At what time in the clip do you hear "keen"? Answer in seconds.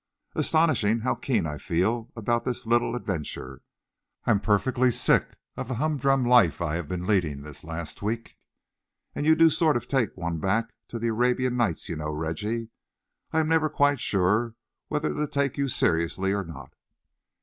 1.13-1.45